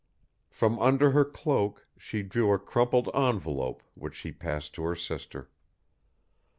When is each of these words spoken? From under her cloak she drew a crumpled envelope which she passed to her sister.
From 0.49 0.79
under 0.79 1.11
her 1.11 1.23
cloak 1.23 1.85
she 1.95 2.23
drew 2.23 2.51
a 2.53 2.57
crumpled 2.57 3.07
envelope 3.13 3.83
which 3.93 4.15
she 4.15 4.31
passed 4.31 4.73
to 4.73 4.81
her 4.81 4.95
sister. 4.95 5.51